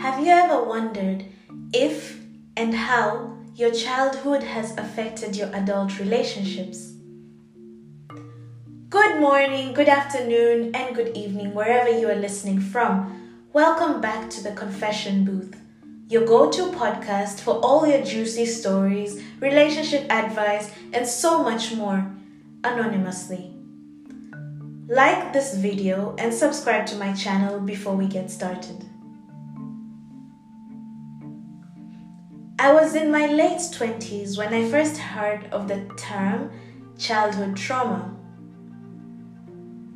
[0.00, 1.26] Have you ever wondered
[1.74, 2.18] if
[2.56, 6.94] and how your childhood has affected your adult relationships?
[8.88, 13.44] Good morning, good afternoon, and good evening, wherever you are listening from.
[13.52, 15.54] Welcome back to the Confession Booth,
[16.08, 22.10] your go to podcast for all your juicy stories, relationship advice, and so much more,
[22.64, 23.52] anonymously.
[24.88, 28.89] Like this video and subscribe to my channel before we get started.
[32.62, 36.50] I was in my late 20s when I first heard of the term
[36.98, 38.14] childhood trauma.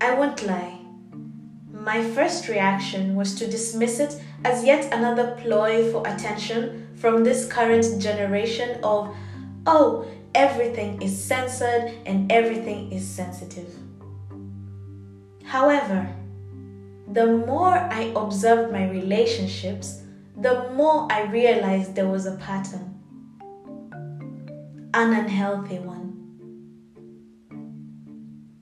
[0.00, 0.78] I won't lie.
[1.70, 7.46] My first reaction was to dismiss it as yet another ploy for attention from this
[7.46, 9.14] current generation of,
[9.66, 13.68] oh, everything is censored and everything is sensitive.
[15.44, 16.08] However,
[17.12, 20.00] the more I observed my relationships,
[20.38, 22.92] the more I realized there was a pattern.
[24.92, 26.12] An unhealthy one.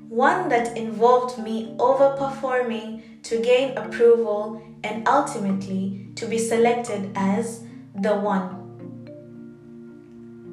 [0.08, 7.64] One that involved me overperforming to gain approval and ultimately to be selected as
[7.96, 8.60] the one.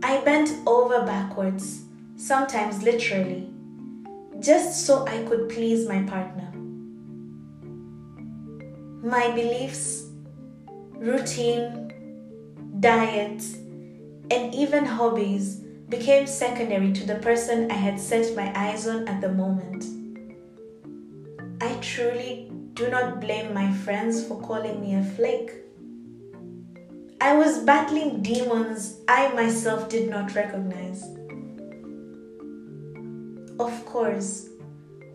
[0.04, 1.84] I bent over backwards,
[2.16, 3.48] sometimes literally,
[4.40, 6.52] just so I could please my partner.
[9.04, 10.11] My beliefs,
[11.02, 11.92] routine,
[12.80, 13.44] diet,
[14.30, 15.56] and even hobbies
[15.90, 19.84] became secondary to the person I had set my eyes on at the moment.
[21.60, 25.52] I truly do not blame my friends for calling me a flake.
[27.20, 31.04] I was battling demons I myself did not recognize.
[33.60, 34.50] Of course,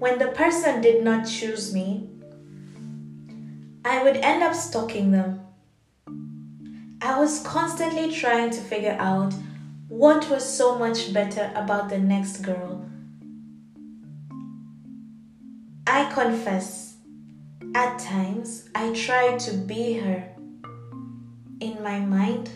[0.01, 2.09] when the person did not choose me,
[3.85, 5.47] I would end up stalking them.
[7.07, 9.33] I was constantly trying to figure out
[9.87, 12.85] what was so much better about the next girl.
[15.87, 16.97] I confess,
[17.77, 20.35] at times I tried to be her.
[21.61, 22.51] In my mind,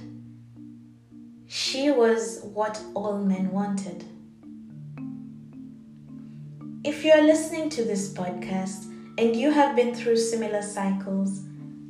[1.47, 4.03] she was what all men wanted.
[6.82, 8.87] If you are listening to this podcast
[9.17, 11.41] and you have been through similar cycles,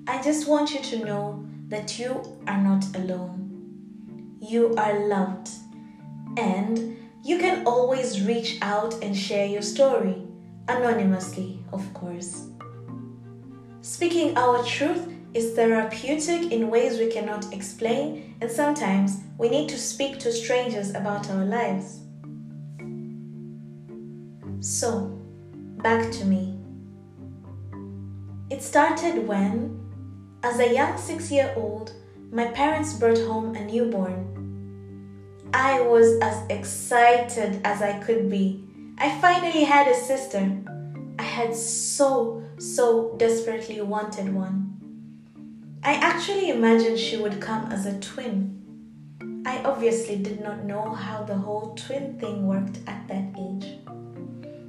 [0.07, 4.37] I just want you to know that you are not alone.
[4.41, 5.49] You are loved.
[6.37, 10.17] And you can always reach out and share your story,
[10.69, 12.49] anonymously, of course.
[13.83, 19.79] Speaking our truth is therapeutic in ways we cannot explain, and sometimes we need to
[19.79, 22.01] speak to strangers about our lives.
[24.61, 25.19] So,
[25.83, 26.59] back to me.
[28.51, 29.80] It started when,
[30.43, 31.93] as a young six year old,
[32.31, 34.27] my parents brought home a newborn.
[35.53, 38.65] I was as excited as I could be.
[38.99, 40.57] I finally had a sister.
[41.19, 44.79] I had so, so desperately wanted one.
[45.83, 49.43] I actually imagined she would come as a twin.
[49.45, 53.79] I obviously did not know how the whole twin thing worked at that age.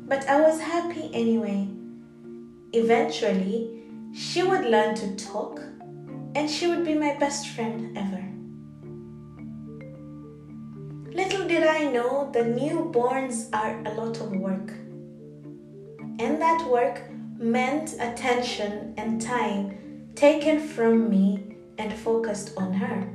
[0.08, 1.68] But I was happy anyway.
[2.74, 3.81] Eventually,
[4.14, 5.60] she would learn to talk
[6.36, 8.24] and she would be my best friend ever.
[11.14, 14.72] Little did I know the newborns are a lot of work.
[16.20, 17.02] And that work
[17.38, 23.10] meant attention and time taken from me and focused on her.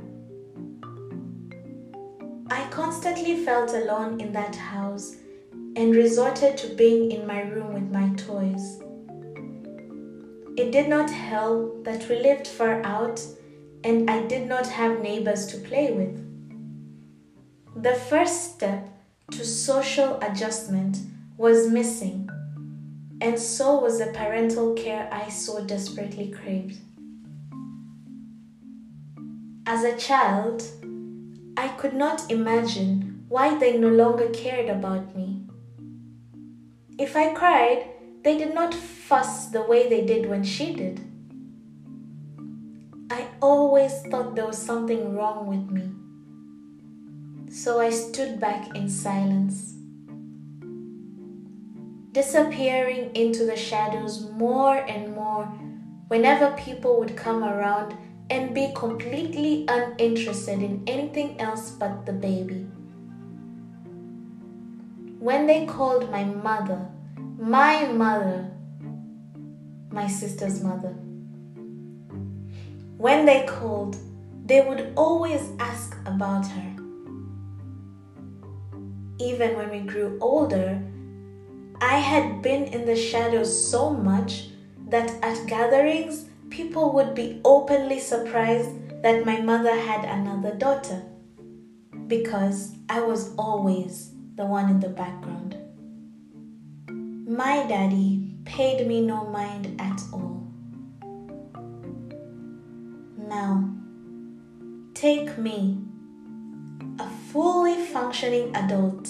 [2.49, 5.15] I constantly felt alone in that house
[5.51, 8.79] and resorted to being in my room with my toys.
[10.57, 13.23] It did not help that we lived far out
[13.83, 16.17] and I did not have neighbors to play with.
[17.83, 18.89] The first step
[19.33, 20.97] to social adjustment
[21.37, 22.27] was missing,
[23.21, 26.79] and so was the parental care I so desperately craved.
[29.67, 30.63] As a child,
[31.55, 35.43] I could not imagine why they no longer cared about me.
[36.97, 37.91] If I cried,
[38.27, 40.99] they did not fuss the way they did when she did.
[43.09, 45.85] I always thought there was something wrong with me.
[47.49, 49.75] So I stood back in silence,
[52.11, 55.45] disappearing into the shadows more and more
[56.09, 57.95] whenever people would come around
[58.29, 62.67] and be completely uninterested in anything else but the baby.
[65.17, 66.89] When they called my mother,
[67.37, 68.49] my mother,
[69.91, 70.93] my sister's mother,
[72.97, 73.95] when they called,
[74.45, 76.75] they would always ask about her.
[79.19, 80.81] Even when we grew older,
[81.79, 84.49] I had been in the shadows so much
[84.87, 88.71] that at gatherings, people would be openly surprised
[89.03, 91.03] that my mother had another daughter
[92.07, 95.56] because I was always the one in the background.
[97.37, 100.41] My daddy paid me no mind at all.
[103.15, 103.69] Now,
[104.95, 105.77] take me,
[106.97, 109.07] a fully functioning adult,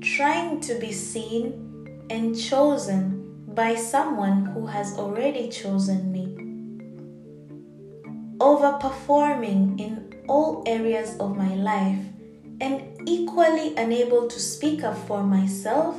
[0.00, 6.26] trying to be seen and chosen by someone who has already chosen me.
[8.38, 12.04] Overperforming in all areas of my life
[12.60, 15.94] and equally unable to speak up for myself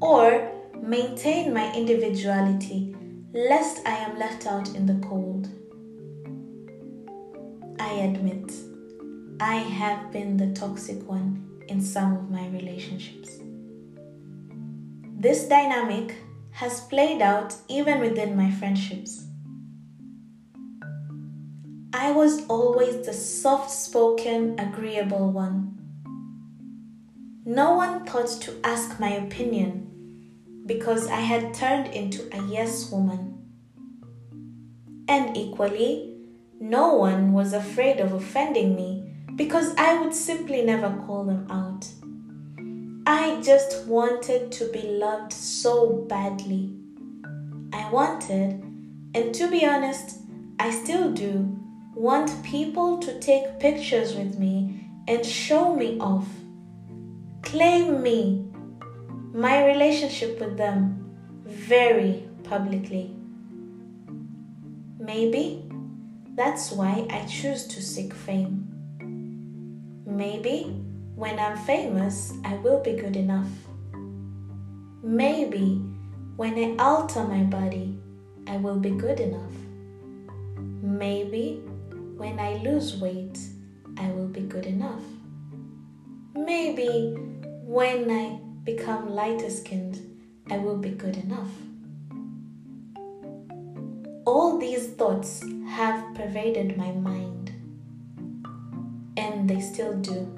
[0.00, 0.50] or
[0.82, 2.96] maintain my individuality
[3.32, 5.48] lest I am left out in the cold.
[7.78, 8.52] I admit,
[9.40, 13.38] I have been the toxic one in some of my relationships.
[15.18, 16.16] This dynamic
[16.52, 19.26] has played out even within my friendships.
[21.92, 25.76] I was always the soft spoken, agreeable one.
[27.44, 29.89] No one thought to ask my opinion
[30.66, 33.38] because I had turned into a yes woman.
[35.08, 36.16] And equally,
[36.60, 41.86] no one was afraid of offending me because I would simply never call them out.
[43.06, 46.76] I just wanted to be loved so badly.
[47.72, 48.62] I wanted,
[49.14, 50.18] and to be honest,
[50.58, 51.58] I still do,
[51.94, 56.28] want people to take pictures with me and show me off.
[57.42, 58.49] Claim me
[59.32, 63.14] my relationship with them very publicly.
[64.98, 65.64] Maybe
[66.34, 68.66] that's why I choose to seek fame.
[70.04, 70.82] Maybe
[71.14, 73.50] when I'm famous, I will be good enough.
[75.02, 75.76] Maybe
[76.36, 77.98] when I alter my body,
[78.46, 79.52] I will be good enough.
[80.82, 81.62] Maybe
[82.16, 83.38] when I lose weight,
[83.96, 85.02] I will be good enough.
[86.34, 87.14] Maybe
[87.64, 89.98] when I become lighter skinned,
[90.50, 91.50] I will be good enough.
[94.26, 97.52] All these thoughts have pervaded my mind,
[99.16, 100.28] and they still do.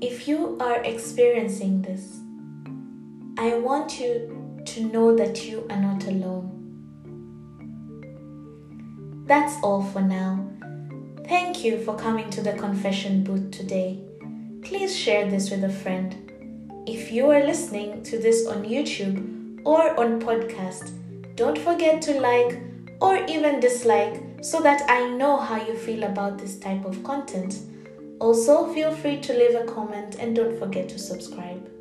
[0.00, 2.20] If you are experiencing this,
[3.36, 6.58] I want you to know that you are not alone.
[9.26, 10.48] That's all for now.
[11.28, 14.00] Thank you for coming to the confession booth today
[14.62, 16.30] please share this with a friend.
[16.86, 20.92] If you are listening to this on YouTube or on podcast,
[21.36, 22.60] don't forget to like
[23.00, 27.58] or even dislike so that I know how you feel about this type of content.
[28.20, 31.71] Also, feel free to leave a comment and don't forget to subscribe.